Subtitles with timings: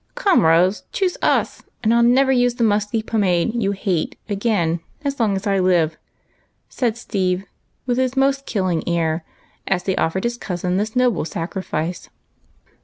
[0.15, 4.79] Come, Rose, choose us, and I '11 never use the musky pomade you hate again
[5.03, 5.95] as long as I live,"
[6.69, 7.45] said Steve,
[7.85, 9.23] with his most killing air,
[9.67, 12.09] as he offered this noble sacrifice.